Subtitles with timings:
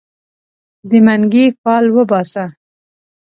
[0.89, 2.45] د منګې فال وباسه